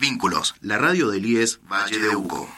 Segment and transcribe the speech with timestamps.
[0.00, 2.48] Vínculos, la radio del IES Valle de Uco.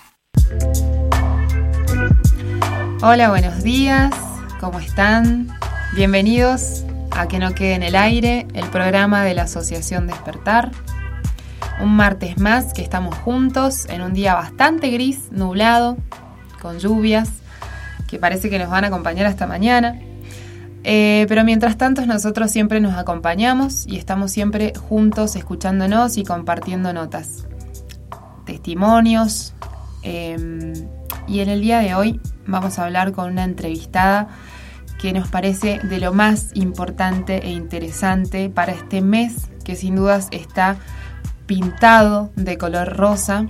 [3.02, 4.14] Hola, buenos días,
[4.60, 5.48] ¿cómo están?
[5.96, 10.70] Bienvenidos a Que no quede en el aire, el programa de la Asociación Despertar.
[11.80, 15.96] Un martes más que estamos juntos en un día bastante gris, nublado,
[16.60, 17.28] con lluvias,
[18.06, 19.98] que parece que nos van a acompañar hasta mañana.
[20.84, 26.92] Eh, pero mientras tanto nosotros siempre nos acompañamos y estamos siempre juntos escuchándonos y compartiendo
[26.92, 27.46] notas,
[28.44, 29.54] testimonios.
[30.02, 30.72] Em,
[31.28, 34.28] y en el día de hoy vamos a hablar con una entrevistada
[35.00, 40.28] que nos parece de lo más importante e interesante para este mes que sin dudas
[40.32, 40.76] está
[41.46, 43.46] pintado de color rosa,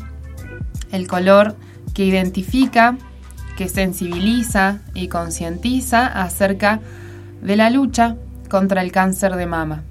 [0.90, 1.56] el color
[1.94, 2.96] que identifica,
[3.56, 7.01] que sensibiliza y concientiza acerca de
[7.42, 8.16] de la lucha
[8.48, 9.82] contra el cáncer de mama.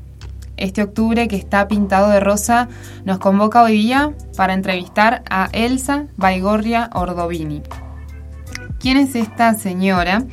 [0.57, 2.69] Este octubre que está pintado de rosa
[3.03, 7.61] nos convoca hoy día para entrevistar a Elsa Baigorria Ordovini.
[8.79, 10.23] ¿Quién es esta señora?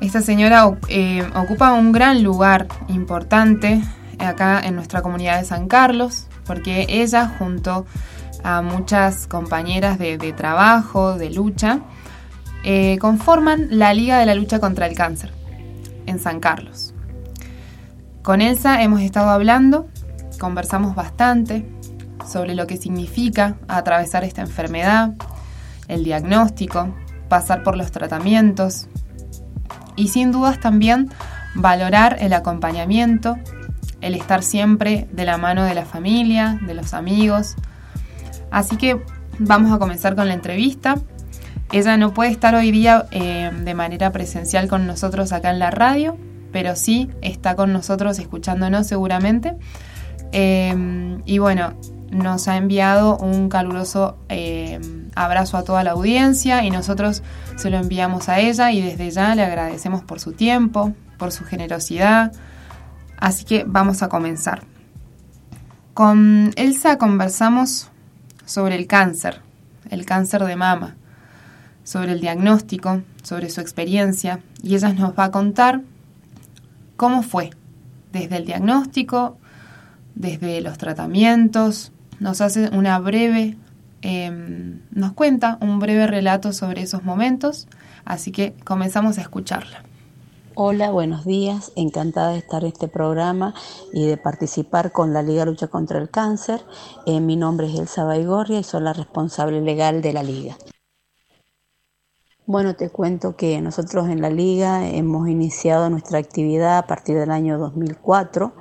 [0.00, 3.82] Esta señora eh, ocupa un gran lugar importante
[4.18, 7.86] acá en nuestra comunidad de San Carlos, porque ella junto
[8.42, 11.80] a muchas compañeras de, trabajo, de lucha,
[12.64, 15.39] eh, conforman la Liga de la Lucha contra el Cáncer
[16.10, 16.94] en San Carlos.
[18.22, 19.88] Con Elsa hemos estado hablando,
[20.38, 21.66] conversamos bastante
[22.30, 25.14] sobre lo que significa atravesar esta enfermedad,
[25.88, 26.94] el diagnóstico,
[27.28, 28.88] pasar por los tratamientos
[29.96, 31.10] y sin dudas también
[31.54, 33.36] valorar el acompañamiento,
[34.00, 37.56] el estar siempre de la mano de la familia, de los amigos.
[38.50, 39.02] Así que
[39.38, 40.96] vamos a comenzar con la entrevista.
[41.72, 45.70] Ella no puede estar hoy día eh, de manera presencial con nosotros acá en la
[45.70, 46.16] radio,
[46.50, 49.56] pero sí está con nosotros escuchándonos seguramente.
[50.32, 51.74] Eh, y bueno,
[52.10, 54.80] nos ha enviado un caluroso eh,
[55.14, 57.22] abrazo a toda la audiencia y nosotros
[57.54, 61.44] se lo enviamos a ella y desde ya le agradecemos por su tiempo, por su
[61.44, 62.32] generosidad.
[63.16, 64.64] Así que vamos a comenzar.
[65.94, 67.90] Con Elsa conversamos
[68.44, 69.40] sobre el cáncer,
[69.88, 70.96] el cáncer de mama
[71.84, 75.82] sobre el diagnóstico, sobre su experiencia, y ella nos va a contar
[76.96, 77.50] cómo fue,
[78.12, 79.38] desde el diagnóstico,
[80.14, 83.56] desde los tratamientos, nos hace una breve,
[84.02, 87.66] em, nos cuenta un breve relato sobre esos momentos,
[88.04, 89.82] así que comenzamos a escucharla.
[90.54, 91.72] Hola, buenos días.
[91.76, 93.54] Encantada de estar en este programa
[93.94, 96.60] y de participar con la Liga Lucha contra el Cáncer.
[97.06, 100.56] Eh, mi nombre es Elsa Baigorria y soy la responsable legal de la Liga.
[102.50, 107.30] Bueno, te cuento que nosotros en la liga hemos iniciado nuestra actividad a partir del
[107.30, 108.52] año 2004,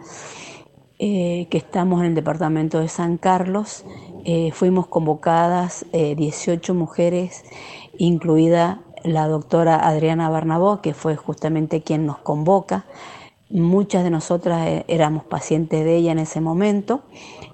[1.00, 3.86] eh, que estamos en el departamento de San Carlos.
[4.26, 7.44] Eh, fuimos convocadas 18 eh, mujeres,
[7.98, 12.86] incluida la doctora Adriana Barnabó, que fue justamente quien nos convoca.
[13.50, 17.02] Muchas de nosotras éramos pacientes de ella en ese momento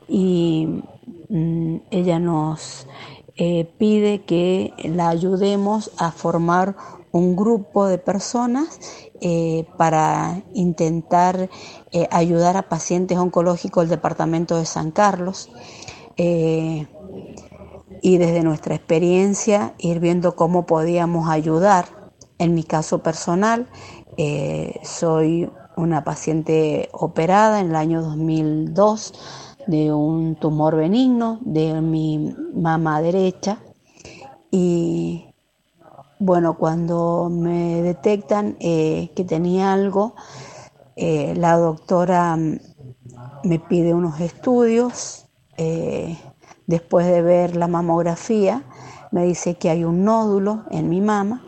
[0.10, 0.84] y
[1.30, 2.88] mm, ella nos
[3.38, 6.78] eh, pide que la ayudemos a formar
[7.12, 8.80] un grupo de personas
[9.20, 11.50] eh, para intentar
[11.92, 15.50] eh, ayudar a pacientes oncológicos del departamento de San Carlos
[16.18, 16.88] y
[18.18, 22.14] desde nuestra experiencia ir viendo cómo podíamos ayudar.
[22.38, 23.68] En mi caso personal,
[24.82, 29.14] soy una paciente operada en el año 2002
[29.68, 33.60] de un tumor benigno de mi mama derecha
[34.52, 35.26] y
[36.20, 40.16] bueno, cuando me detectan eh, que tenía algo,
[40.96, 42.38] eh, la doctora
[43.44, 45.26] me pide unos estudios.
[45.58, 46.18] Eh,
[46.68, 48.64] después de ver la mamografía,
[49.12, 51.44] me dice que hay un nódulo en mi mama.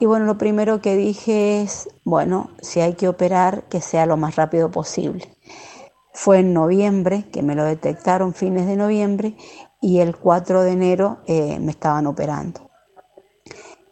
[0.00, 4.16] Y bueno, lo primero que dije es, bueno, si hay que operar, que sea lo
[4.16, 5.33] más rápido posible.
[6.16, 9.36] Fue en noviembre que me lo detectaron, fines de noviembre,
[9.80, 12.70] y el 4 de enero eh, me estaban operando.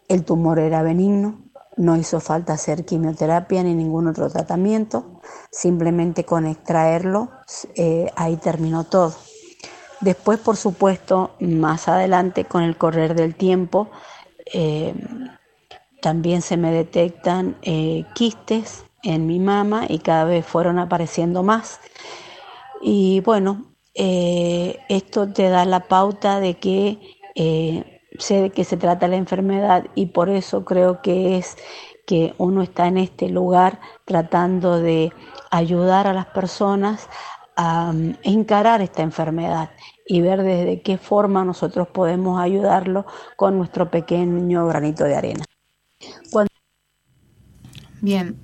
[0.08, 1.42] El tumor era benigno,
[1.76, 5.20] no hizo falta hacer quimioterapia ni ningún otro tratamiento,
[5.50, 7.28] simplemente con extraerlo,
[7.74, 9.14] eh, ahí terminó todo.
[10.00, 13.90] Después, por supuesto, más adelante, con el correr del tiempo,
[14.54, 14.94] eh,
[16.00, 17.56] también se me detectan
[18.14, 21.80] quistes en mi mama y cada vez fueron apareciendo más.
[22.80, 26.98] Y bueno, eh, esto te da la pauta de que
[27.34, 31.56] eh, sé de qué se trata la enfermedad y por eso creo que es
[32.06, 35.12] que uno está en este lugar tratando de
[35.50, 37.08] ayudar a las personas
[37.56, 39.70] a mm, encarar esta enfermedad
[40.06, 43.06] y ver desde qué forma nosotros podemos ayudarlo
[43.36, 45.44] con nuestro pequeño granito de arena.
[48.00, 48.36] Bien,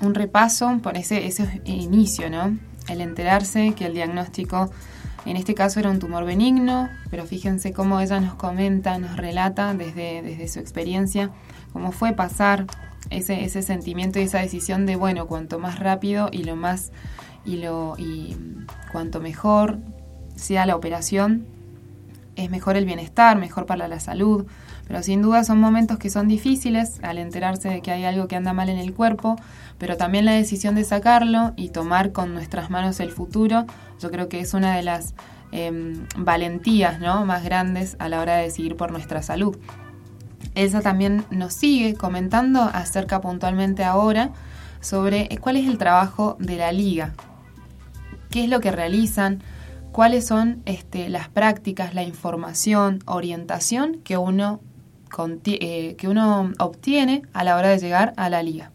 [0.00, 2.56] un repaso por ese, ese inicio, ¿no?
[2.88, 4.70] El enterarse que el diagnóstico
[5.26, 9.74] en este caso era un tumor benigno, pero fíjense cómo ella nos comenta, nos relata
[9.74, 11.30] desde, desde su experiencia
[11.72, 12.66] cómo fue pasar
[13.10, 16.92] ese, ese sentimiento y esa decisión de, bueno, cuanto más rápido y lo más
[17.44, 18.36] y lo y
[18.90, 19.78] cuanto mejor
[20.36, 21.46] sea la operación,
[22.36, 24.46] es mejor el bienestar, mejor para la salud,
[24.86, 28.36] pero sin duda son momentos que son difíciles al enterarse de que hay algo que
[28.36, 29.36] anda mal en el cuerpo,
[29.78, 33.66] pero también la decisión de sacarlo y tomar con nuestras manos el futuro,
[34.00, 35.14] yo creo que es una de las
[35.50, 37.24] em, valentías ¿no?
[37.26, 39.56] más grandes a la hora de decidir por nuestra salud.
[40.54, 44.30] Elsa también nos sigue comentando acerca puntualmente ahora
[44.80, 47.12] sobre eh, cuál es el trabajo de la liga,
[48.30, 49.42] qué es lo que realizan,
[49.96, 54.60] cuáles son este, las prácticas, la información, orientación que uno,
[55.46, 58.72] eh, que uno obtiene a la hora de llegar a la liga.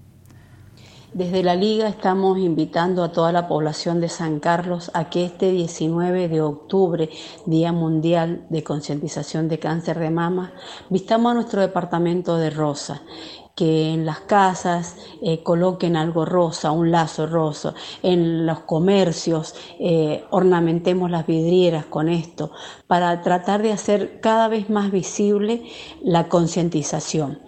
[1.14, 5.52] Desde la Liga estamos invitando a toda la población de San Carlos a que este
[5.52, 7.10] 19 de octubre,
[7.46, 10.54] Día Mundial de Concientización de Cáncer de Mama,
[10.90, 13.04] vistamos a nuestro departamento de rosa
[13.56, 20.25] que en las casas eh, coloquen algo rosa, un lazo rosa, en los comercios eh,
[20.31, 22.51] ornamentemos las vidrieras con esto,
[22.88, 25.63] para tratar de hacer cada vez más visible
[26.01, 27.39] la concientización.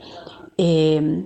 [0.58, 1.26] Eh,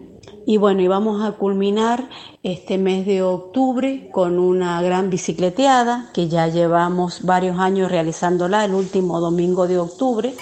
[0.49, 2.07] y bueno, y vamos a culminar
[2.41, 8.73] este mes de octubre con una gran bicicleteada que ya llevamos varios años realizándola el
[8.73, 10.33] último domingo de octubre.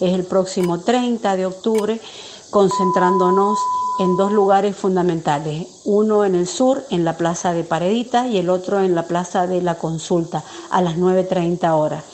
[0.00, 2.00] Es el próximo 30 de octubre,
[2.54, 3.58] concentrándonos
[3.98, 8.48] en dos lugares fundamentales, uno en el sur, en la Plaza de Paredita, y el
[8.48, 12.04] otro en la Plaza de la Consulta, a las 9.30 horas.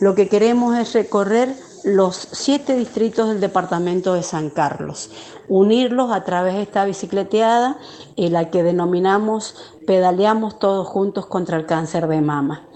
[0.00, 1.54] Lo que queremos es recorrer
[1.84, 5.10] los siete distritos del departamento de San Carlos,
[5.46, 7.76] unirlos a través de esta bicicleteada
[8.16, 9.54] en la que denominamos
[9.86, 12.66] Pedaleamos todos juntos contra el cáncer de mama.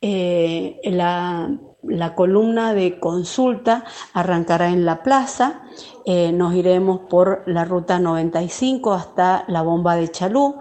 [0.00, 1.50] Eh, la,
[2.14, 5.62] columna de consulta arrancará en la plaza,
[6.04, 10.56] eh, nos iremos por la ruta 95 hasta la bomba de Chalú,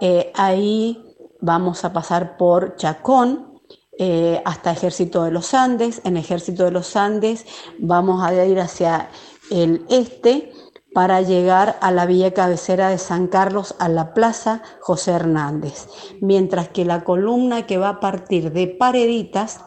[0.00, 1.02] eh, ahí
[1.40, 3.52] vamos a pasar por Chacón,
[3.98, 6.00] eh, hasta Ejército de los Andes.
[6.04, 7.44] En Ejército de los Andes
[7.78, 9.10] vamos a ir hacia
[9.50, 10.52] el este
[10.94, 15.88] para llegar a la vía cabecera de San Carlos, a la Plaza José Hernández.
[16.20, 19.60] Mientras que la columna que va a partir de Pareditas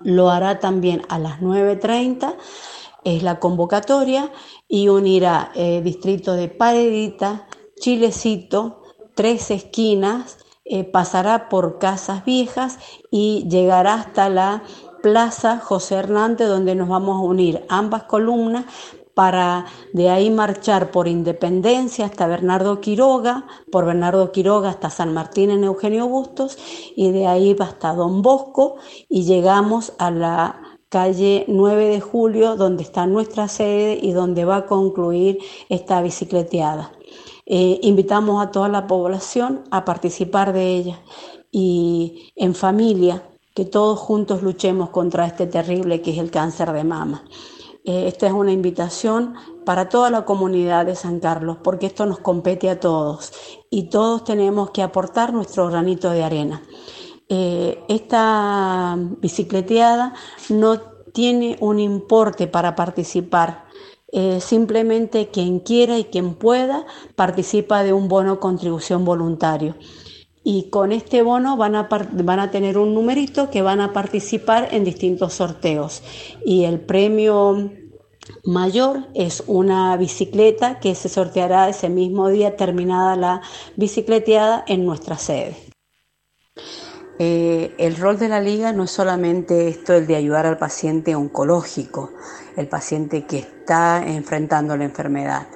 [0.00, 2.34] lo hará también a las 9.30,
[3.04, 4.30] es la convocatoria,
[4.68, 7.42] y unirá eh, distrito de Pareditas,
[7.80, 8.82] Chilecito,
[9.14, 12.78] Tres Esquinas, eh, pasará por Casas Viejas
[13.10, 14.62] y llegará hasta la
[15.02, 18.66] Plaza José Hernández, donde nos vamos a unir ambas columnas
[19.18, 25.50] para de ahí marchar por Independencia hasta Bernardo Quiroga, por Bernardo Quiroga hasta San Martín
[25.50, 26.56] en Eugenio Bustos
[26.94, 28.76] y de ahí hasta Don Bosco
[29.08, 34.58] y llegamos a la calle 9 de Julio, donde está nuestra sede y donde va
[34.58, 35.38] a concluir
[35.68, 36.92] esta bicicleteada.
[37.44, 41.00] Eh, invitamos a toda la población a participar de ella
[41.50, 46.84] y en familia, que todos juntos luchemos contra este terrible que es el cáncer de
[46.84, 47.24] mama.
[47.88, 49.32] Eh, esta es una invitación
[49.64, 53.32] para toda la comunidad de San Carlos, porque esto nos compete a todos
[53.70, 56.62] y todos tenemos que aportar nuestro granito de arena.
[57.30, 60.12] Eh, esta bicicleteada
[60.50, 60.78] no
[61.14, 63.64] tiene un importe para participar,
[64.12, 66.84] eh, simplemente quien quiera y quien pueda
[67.16, 69.76] participa de un bono contribución voluntario.
[70.50, 74.68] Y con este bono van a, van a tener un numerito que van a participar
[74.70, 76.02] en distintos sorteos.
[76.42, 77.70] Y el premio
[78.44, 83.42] mayor es una bicicleta que se sorteará ese mismo día terminada la
[83.76, 85.54] bicicleteada en nuestra sede.
[87.18, 91.14] Eh, el rol de la liga no es solamente esto, el de ayudar al paciente
[91.14, 92.12] oncológico,
[92.56, 95.46] el paciente que está enfrentando la enfermedad.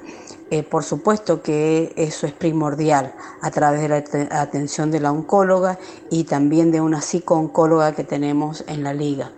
[0.53, 5.79] Eh, por supuesto que eso es primordial a través de la atención de la oncóloga
[6.11, 9.31] y también de una psico-oncóloga que tenemos en la liga.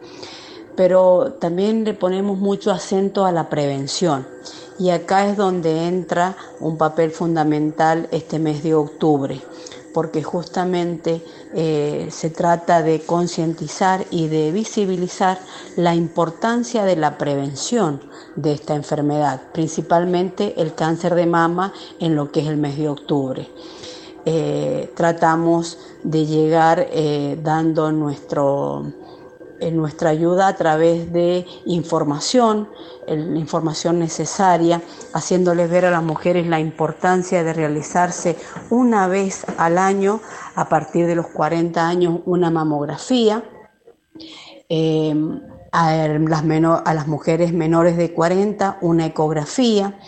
[0.75, 4.27] Pero también le ponemos mucho acento a la prevención
[4.77, 9.41] y acá es donde entra un papel fundamental este mes de octubre
[9.95, 11.23] porque justamente
[11.55, 15.39] eh, se trata de concientizar y de visibilizar
[15.77, 18.03] la importancia de la prevención
[18.35, 22.89] de esta enfermedad, principalmente el cáncer de mama en lo que es el mes de
[22.89, 23.49] octubre.
[24.27, 28.87] eh, tratamos de llegar eh, dando nuestro,
[29.73, 32.69] nuestra ayuda a través de información,
[33.07, 38.37] la información necesaria, haciéndoles ver a las mujeres la importancia de realizarse
[38.71, 40.21] una vez al año,
[40.55, 43.43] a partir de los 40 años, una mamografía.
[44.69, 45.15] Eh,
[45.75, 46.45] a, las
[46.85, 49.99] a las mujeres menores de 40 una ecografía,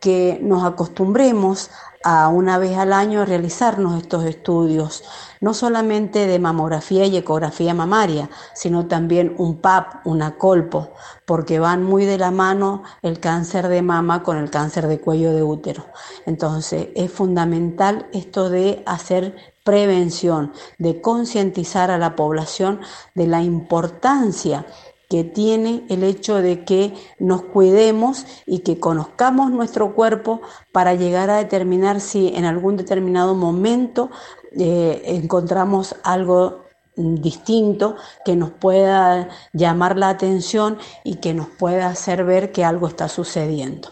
[0.00, 1.70] que nos acostumbremos
[2.04, 5.02] a una vez al año realizarnos estos estudios,
[5.40, 10.90] no solamente de mamografía y ecografía mamaria, sino también un PAP, una colpo,
[11.24, 15.32] porque van muy de la mano el cáncer de mama con el cáncer de cuello
[15.32, 15.86] de útero.
[16.26, 22.80] Entonces es fundamental esto de hacer prevención, de concientizar a la población
[23.14, 24.66] de la importancia
[25.08, 30.40] que tiene el hecho de que nos cuidemos y que conozcamos nuestro cuerpo
[30.72, 34.10] para llegar a determinar si en algún determinado momento
[34.56, 36.64] eh, encontramos algo
[36.96, 42.86] distinto que nos pueda llamar la atención y que nos pueda hacer ver que algo
[42.86, 43.88] está sucediendo.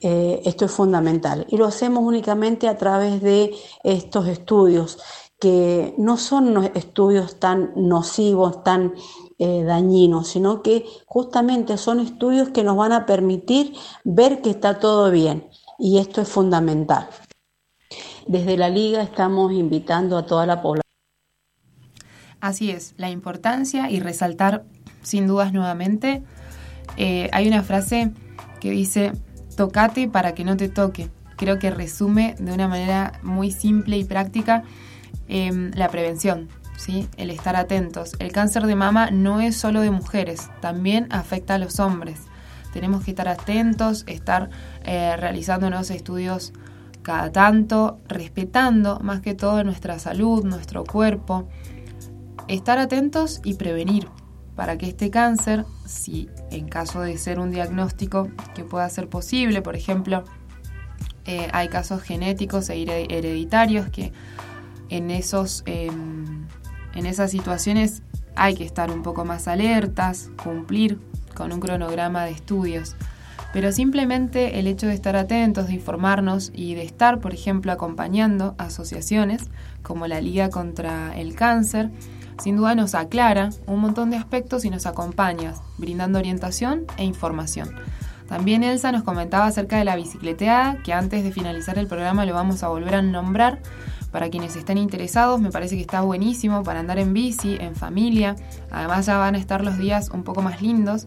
[0.00, 4.98] Eh, esto es fundamental y lo hacemos únicamente a través de estos estudios
[5.38, 8.94] que no son estudios tan nocivos, tan
[9.38, 13.74] eh, dañinos, sino que justamente son estudios que nos van a permitir
[14.04, 17.08] ver que está todo bien y esto es fundamental.
[18.26, 20.82] Desde la liga estamos invitando a toda la población.
[22.40, 24.64] Así es, la importancia y resaltar
[25.02, 26.24] sin dudas nuevamente,
[26.96, 28.12] eh, hay una frase
[28.60, 29.12] que dice,
[29.56, 31.10] tocate para que no te toque.
[31.36, 34.64] Creo que resume de una manera muy simple y práctica
[35.28, 36.48] em, la prevención.
[37.16, 38.14] El estar atentos.
[38.20, 42.20] El cáncer de mama no es solo de mujeres, también afecta a los hombres.
[42.72, 44.50] Tenemos que estar atentos, estar
[44.84, 46.52] eh, realizándonos estudios
[47.02, 51.48] cada tanto, respetando más que todo nuestra salud, nuestro cuerpo.
[52.46, 54.08] Estar atentos y prevenir
[54.54, 59.60] para que este cáncer, si en caso de ser un diagnóstico que pueda ser posible,
[59.60, 60.22] por ejemplo,
[61.24, 64.12] eh, hay casos genéticos e hereditarios que
[64.88, 66.46] en esos em,
[66.96, 68.02] en esas situaciones
[68.34, 70.98] hay que estar un poco más alertas, cumplir
[71.34, 72.96] con un cronograma de estudios.
[73.52, 78.54] Pero simplemente el hecho de estar atentos, de informarnos y de estar, por ejemplo, acompañando
[78.58, 79.48] asociaciones
[79.82, 81.90] como la Liga contra el Cáncer,
[82.42, 87.70] sin duda nos aclara un montón de aspectos y nos acompaña, brindando orientación e información.
[88.28, 92.34] También Elsa nos comentaba acerca de la bicicleteada, que antes de finalizar el programa lo
[92.34, 93.60] vamos a volver a nombrar,
[94.10, 98.36] para quienes estén interesados, me parece que está buenísimo para andar en bici, en familia.
[98.70, 101.06] Además ya van a estar los días un poco más lindos.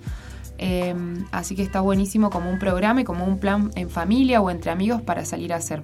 [0.58, 0.94] Eh,
[1.32, 4.72] así que está buenísimo como un programa y como un plan en familia o entre
[4.72, 5.84] amigos para salir a hacer.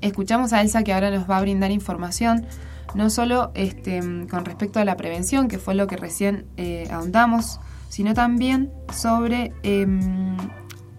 [0.00, 2.46] Escuchamos a Elsa que ahora nos va a brindar información,
[2.94, 7.58] no solo este, con respecto a la prevención, que fue lo que recién eh, ahondamos,
[7.88, 10.36] sino también sobre em,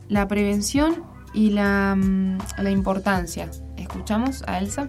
[0.10, 1.04] la prevención
[1.38, 3.52] y la, mm, la importancia.
[3.78, 4.88] ¿Escuchamos a Elsa?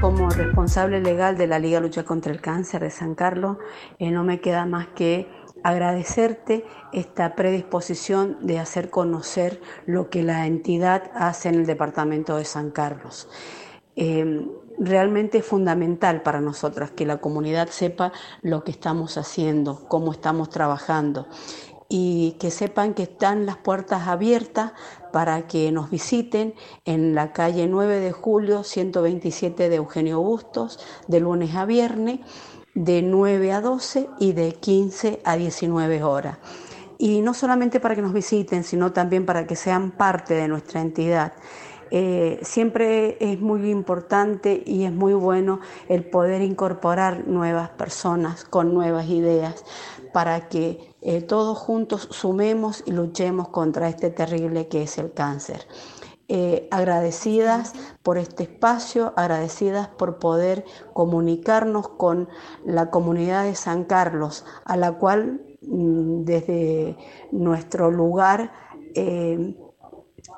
[0.00, 3.56] Como responsable legal de la Liga Lucha contra el Cáncer de San Carlos,
[3.98, 5.28] eh, no me queda más que
[5.64, 12.44] agradecerte esta predisposición de hacer conocer lo que la entidad hace en el departamento de
[12.44, 13.28] San Carlos.
[13.96, 14.46] Eh,
[14.78, 20.50] realmente es fundamental para nosotras que la comunidad sepa lo que estamos haciendo, cómo estamos
[20.50, 21.26] trabajando
[21.88, 24.72] y que sepan que están las puertas abiertas
[25.12, 26.54] para que nos visiten
[26.86, 32.20] en la calle 9 de julio 127 de Eugenio Bustos de lunes a viernes
[32.74, 36.38] de 9 a 12 y de 15 a 19 horas.
[36.96, 40.80] Y no solamente para que nos visiten, sino también para que sean parte de nuestra
[40.80, 41.34] entidad.
[41.94, 48.72] Eh, siempre es muy importante y es muy bueno el poder incorporar nuevas personas con
[48.72, 49.62] nuevas ideas
[50.10, 55.66] para que eh, todos juntos sumemos y luchemos contra este terrible que es el cáncer.
[56.28, 62.30] Eh, agradecidas por este espacio, agradecidas por poder comunicarnos con
[62.64, 66.96] la comunidad de San Carlos, a la cual mm, desde
[67.32, 68.50] nuestro lugar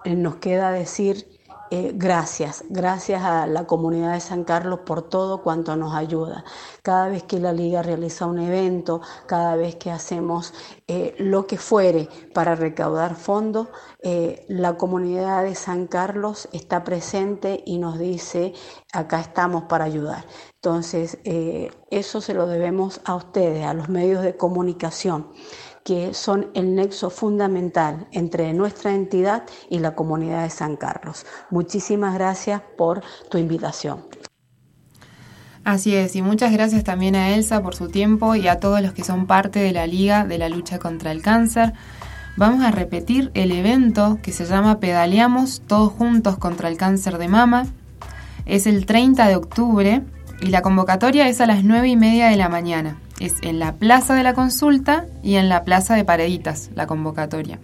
[0.05, 1.34] nos queda decir
[1.71, 6.45] eh, gracias, gracias a la comunidad de San Carlos por todo cuanto nos ayuda.
[6.83, 10.53] Cada vez que la liga realiza un evento, cada vez que hacemos
[10.87, 13.69] eh, lo que fuere para recaudar fondos,
[14.03, 18.53] eh, la comunidad de San Carlos está presente y nos dice,
[18.93, 20.25] acá estamos para ayudar.
[20.57, 21.19] Entonces,
[21.91, 25.31] eso se lo debemos a ustedes, a los medios de comunicación
[25.85, 31.27] que son el nexo fundamental entre nuestra entidad y la comunidad de San Carlos.
[31.51, 34.05] Muchísimas gracias por tu invitación.
[35.63, 38.93] Así es, y muchas gracias también a Elsa por su tiempo y a todos los
[38.93, 41.75] que son parte de la Liga de la Lucha contra el Cáncer.
[42.37, 47.29] Vamos a repetir el evento que se llama Pedaleamos todos juntos contra el cáncer de
[47.29, 47.67] mama.
[48.45, 50.03] Es el 30 de octubre
[50.41, 52.99] y la convocatoria es a las 9 y media de la mañana.
[53.21, 57.59] Es en la Plaza de la Consulta y en la Plaza de Pareditas la convocatoria.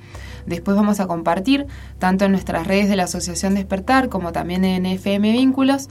[0.46, 1.66] Después vamos a compartir,
[1.98, 5.88] tanto en nuestras redes de la Asociación Despertar como también en FM Vínculos,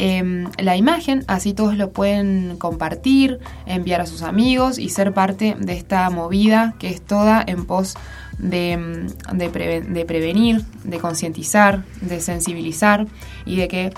[0.00, 5.56] Em, la imagen, así todos lo pueden compartir, enviar a sus amigos y ser parte
[5.58, 7.96] de esta movida que es toda en pos
[8.38, 13.08] de, em, de, prevenir, de concientizar, de sensibilizar
[13.44, 13.92] y de que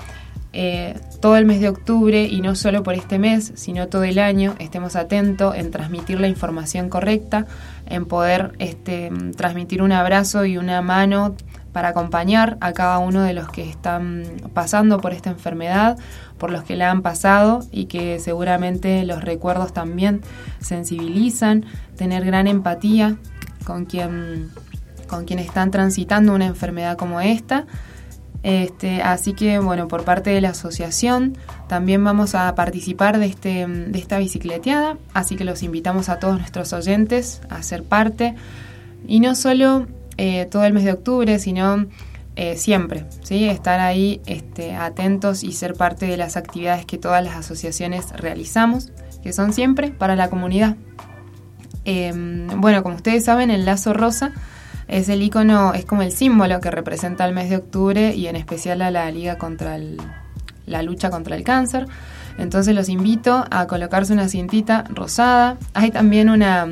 [0.53, 4.19] eh, todo el mes de octubre y no solo por este mes, sino todo el
[4.19, 7.45] año estemos atentos en transmitir la información correcta,
[7.85, 11.35] en poder este, transmitir un abrazo y una mano
[11.71, 15.97] para acompañar a cada uno de los que están pasando por esta enfermedad,
[16.37, 20.21] por los que la han pasado y que seguramente los recuerdos también
[20.59, 21.65] sensibilizan,
[21.95, 23.15] tener gran empatía
[23.63, 24.49] con quien,
[25.07, 27.65] con quien están transitando una enfermedad como esta.
[28.43, 33.67] Este, así que bueno, por parte de la asociación también vamos a participar de, este,
[33.67, 38.33] de esta bicicleteada, así que los invitamos a todos nuestros oyentes a ser parte
[39.07, 39.85] y no solo
[40.17, 41.85] eh, todo el mes de octubre, sino
[42.35, 43.47] eh, siempre, ¿sí?
[43.47, 48.91] estar ahí este, atentos y ser parte de las actividades que todas las asociaciones realizamos,
[49.21, 50.77] que son siempre para la comunidad.
[51.85, 54.33] Em, bueno, como ustedes saben, el lazo rosa
[54.91, 58.35] es el icono, es como el símbolo que representa el mes de octubre y en
[58.35, 59.79] especial a la Liga contra
[60.65, 61.87] la lucha contra el cáncer.
[62.37, 65.57] Entonces los invito a colocarse una cintita rosada.
[65.73, 66.67] Hay también una,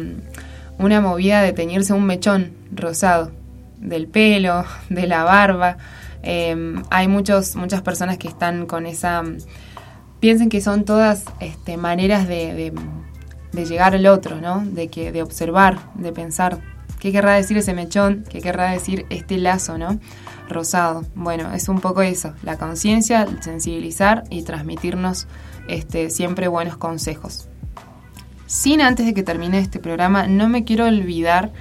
[0.78, 3.32] una movida de teñirse un mechón rosado
[3.78, 5.78] del pelo, de la barba.
[6.22, 9.24] Em, hay muchos, muchas personas que están con esa...
[10.20, 12.74] Piensen que son todas este, maneras de,
[13.54, 14.62] de, llegar al otro, ¿no?
[14.66, 16.60] De, que, de observar, de pensar
[17.00, 20.00] qué querrá decir ese mechón, qué querrá decir este lazo, ¿no?
[20.48, 21.06] Rosado.
[21.16, 25.28] Bueno, es un poco eso, la conciencia, sensibilizar y transmitirnos
[25.68, 27.48] este, siempre buenos consejos.
[28.46, 31.52] Sin antes de que termine este programa, no me quiero olvidar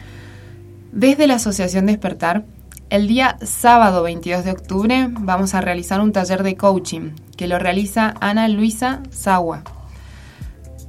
[0.93, 2.45] desde la Asociación Despertar,
[2.89, 7.59] el día sábado 22 de octubre vamos a realizar un taller de coaching que lo
[7.59, 9.63] realiza Ana Luisa Sagua.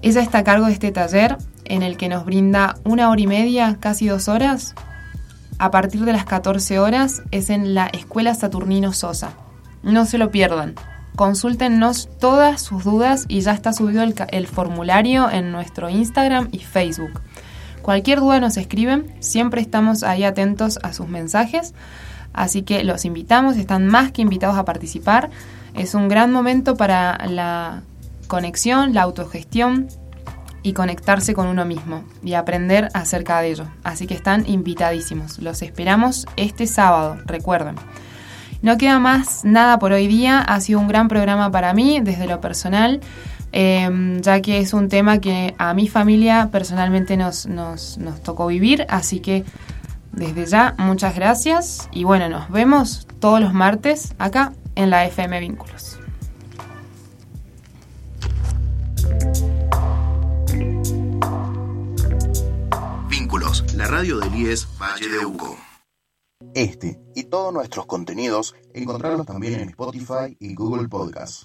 [0.01, 1.37] Ella está a cargo de este taller
[1.69, 4.75] en el que nos brinda una hora y media, casi dos horas.
[5.57, 9.31] A partir de las 14 horas es en la Escuela Saturnino Sosa.
[9.83, 10.75] No se lo pierdan.
[11.15, 16.59] Consúltenos todas sus dudas y ya está subido el, el formulario en nuestro Instagram y
[16.59, 17.21] Facebook.
[17.81, 21.73] Cualquier duda nos escriben, siempre estamos ahí atentos a sus mensajes,
[22.33, 25.29] así que los invitamos, están más que invitados a participar.
[25.73, 27.81] Es un gran momento para la
[28.27, 29.87] conexión, la autogestión
[30.63, 33.65] y conectarse con uno mismo y aprender acerca de ello.
[33.83, 35.39] Así que están invitadísimos.
[35.39, 37.75] Los esperamos este sábado, recuerden.
[38.61, 40.39] No queda más nada por hoy día.
[40.39, 42.99] Ha sido un gran programa para mí desde lo personal.
[43.51, 48.45] Em, ya que es un tema que a mi familia personalmente nos, nos, nos tocó
[48.45, 49.43] vivir, así que
[50.11, 55.39] desde ya muchas gracias y bueno, nos vemos todos los martes acá en la FM
[55.39, 55.98] Vínculos.
[63.89, 65.57] Radio del IES Valle de Uco.
[66.53, 71.37] Este y todos nuestros contenidos encontrarlos también en Spotify y Google Podcasts.